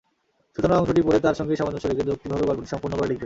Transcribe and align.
সূচনা 0.57 0.75
অংশটি 0.77 1.01
পড়ে 1.01 1.19
তার 1.25 1.35
সঙ্গে 1.39 1.59
সামঞ্জস্য 1.59 1.87
রেখে 1.87 2.07
যৌক্তিকভাবে 2.07 2.47
গল্পটি 2.49 2.69
সম্পূর্ণ 2.73 2.93
করে 2.95 3.07
লিখবে। 3.07 3.19